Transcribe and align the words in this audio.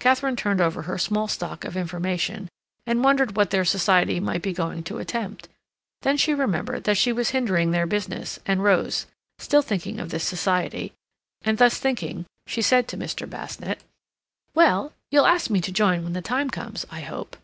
Katharine 0.00 0.36
turned 0.36 0.60
over 0.60 0.82
her 0.82 0.98
small 0.98 1.28
stock 1.28 1.64
of 1.64 1.78
information, 1.78 2.50
and 2.86 3.02
wondered 3.02 3.34
what 3.36 3.48
their 3.48 3.64
society 3.64 4.20
might 4.20 4.42
be 4.42 4.52
going 4.52 4.82
to 4.82 4.98
attempt. 4.98 5.48
Then 6.02 6.18
she 6.18 6.34
remembered 6.34 6.84
that 6.84 6.98
she 6.98 7.10
was 7.10 7.30
hindering 7.30 7.70
their 7.70 7.86
business, 7.86 8.38
and 8.44 8.62
rose, 8.62 9.06
still 9.38 9.62
thinking 9.62 9.98
of 9.98 10.10
this 10.10 10.24
society, 10.28 10.92
and 11.40 11.56
thus 11.56 11.78
thinking, 11.78 12.26
she 12.46 12.60
said 12.60 12.86
to 12.88 12.98
Mr. 12.98 13.26
Basnett: 13.26 13.80
"Well, 14.54 14.92
you'll 15.10 15.24
ask 15.24 15.48
me 15.48 15.62
to 15.62 15.72
join 15.72 16.04
when 16.04 16.12
the 16.12 16.20
time 16.20 16.50
comes, 16.50 16.84
I 16.90 17.00
hope." 17.00 17.38